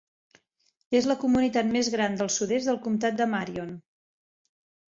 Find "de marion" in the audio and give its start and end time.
3.23-3.73